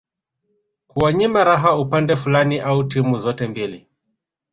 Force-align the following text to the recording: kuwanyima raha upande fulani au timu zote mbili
kuwanyima 0.87 1.43
raha 1.43 1.77
upande 1.79 2.15
fulani 2.15 2.59
au 2.59 2.83
timu 2.83 3.17
zote 3.19 3.47
mbili 3.47 3.87